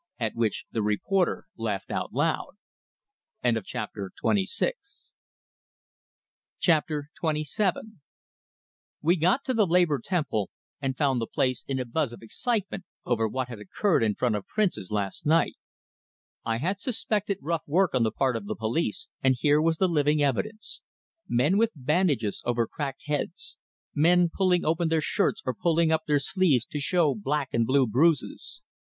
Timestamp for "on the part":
17.93-18.35